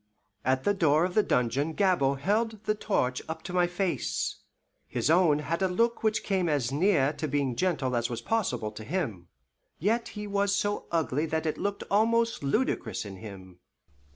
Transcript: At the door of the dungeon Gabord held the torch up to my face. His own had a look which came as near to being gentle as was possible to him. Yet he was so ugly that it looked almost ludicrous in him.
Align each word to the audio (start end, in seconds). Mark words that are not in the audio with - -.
At 0.43 0.63
the 0.63 0.73
door 0.73 1.05
of 1.05 1.13
the 1.13 1.21
dungeon 1.21 1.73
Gabord 1.75 2.21
held 2.21 2.63
the 2.63 2.73
torch 2.73 3.21
up 3.29 3.43
to 3.43 3.53
my 3.53 3.67
face. 3.67 4.37
His 4.87 5.11
own 5.11 5.37
had 5.37 5.61
a 5.61 5.67
look 5.67 6.01
which 6.01 6.23
came 6.23 6.49
as 6.49 6.71
near 6.71 7.13
to 7.13 7.27
being 7.27 7.55
gentle 7.55 7.95
as 7.95 8.09
was 8.09 8.19
possible 8.19 8.71
to 8.71 8.83
him. 8.83 9.27
Yet 9.77 10.07
he 10.17 10.25
was 10.25 10.55
so 10.55 10.87
ugly 10.91 11.27
that 11.27 11.45
it 11.45 11.59
looked 11.59 11.83
almost 11.91 12.41
ludicrous 12.41 13.05
in 13.05 13.17
him. 13.17 13.59